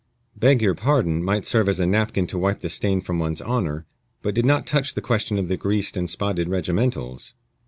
"Beg 0.35 0.63
your 0.63 0.73
pardon" 0.73 1.23
might 1.23 1.45
serve 1.45 1.69
as 1.69 1.79
a 1.79 1.85
napkin 1.85 2.25
to 2.25 2.39
wipe 2.39 2.61
the 2.61 2.69
stain 2.69 3.01
from 3.01 3.19
one's 3.19 3.39
honor, 3.39 3.85
but 4.23 4.33
did 4.33 4.47
not 4.47 4.65
touch 4.65 4.95
the 4.95 4.99
question 4.99 5.37
of 5.37 5.47
the 5.47 5.57
greased 5.57 5.95
and 5.95 6.09
spotted 6.09 6.49
regimentals. 6.49 7.35